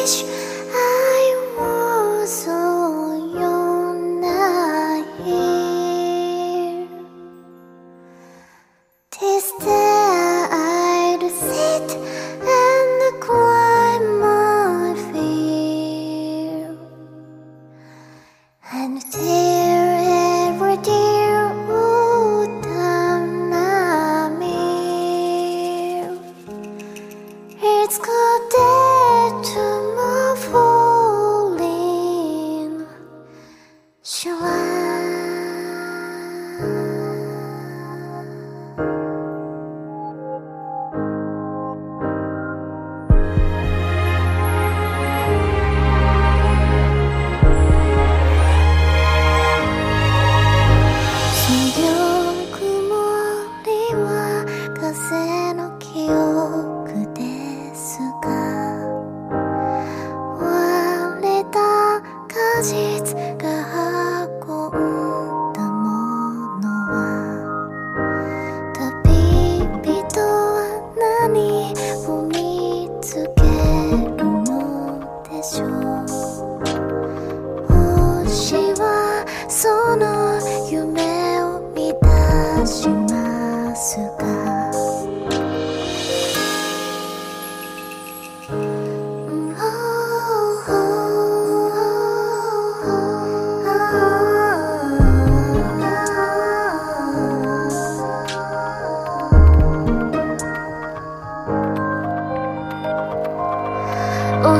wish 0.00 0.49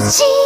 教 0.08 0.39